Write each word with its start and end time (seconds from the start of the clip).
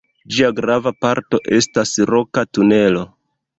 Ĝia 0.37 0.47
grava 0.59 0.93
parto 1.05 1.41
estas 1.59 1.93
Roka 2.15 2.47
tunelo. 2.59 3.07